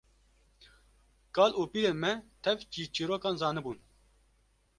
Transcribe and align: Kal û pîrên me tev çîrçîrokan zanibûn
Kal 1.35 1.51
û 1.61 1.63
pîrên 1.71 1.97
me 2.03 2.13
tev 2.43 2.57
çîrçîrokan 2.71 3.35
zanibûn 3.41 3.77